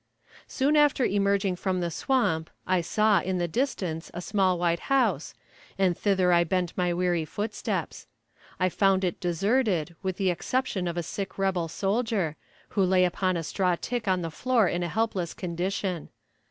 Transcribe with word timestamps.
Soon 0.47 0.75
after 0.75 1.05
emerging 1.05 1.55
from 1.57 1.79
the 1.79 1.91
swamp 1.91 2.49
I 2.65 2.81
saw, 2.81 3.19
in 3.19 3.37
the 3.37 3.47
distance, 3.47 4.09
a 4.15 4.19
small 4.19 4.57
white 4.57 4.79
house, 4.89 5.35
and 5.77 5.95
thither 5.95 6.33
I 6.33 6.43
bent 6.43 6.75
my 6.75 6.91
weary 6.91 7.23
footsteps. 7.23 8.07
I 8.59 8.67
found 8.67 9.03
it 9.03 9.19
deserted, 9.19 9.95
with 10.01 10.17
the 10.17 10.31
exception 10.31 10.87
of 10.87 10.97
a 10.97 11.03
sick 11.03 11.37
rebel 11.37 11.67
soldier, 11.67 12.35
who 12.69 12.83
lay 12.83 13.05
upon 13.05 13.37
a 13.37 13.43
straw 13.43 13.75
tick 13.79 14.07
on 14.07 14.23
the 14.23 14.31
floor 14.31 14.67
in 14.67 14.81
a 14.81 14.89
helpless 14.89 15.35
condition. 15.35 16.09